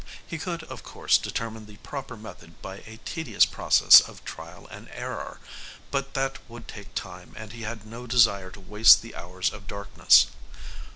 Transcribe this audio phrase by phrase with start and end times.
[0.25, 4.89] He could, of course, determine the proper method by a tedious process of trial and
[4.89, 5.39] error,
[5.91, 9.67] but that would take time and he had no desire to waste the hours of
[9.67, 10.25] darkness.